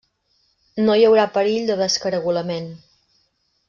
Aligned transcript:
No 0.87 0.95
hi 1.01 1.05
haurà 1.11 1.27
perill 1.37 1.69
de 1.71 1.77
descaragolament. 1.85 2.75